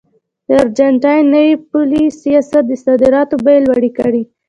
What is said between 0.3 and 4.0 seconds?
د ارجنټاین نوي پولي سیاست د صادراتو بیې لوړې